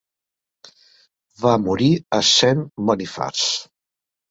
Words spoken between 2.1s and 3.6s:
a Saint Boniface.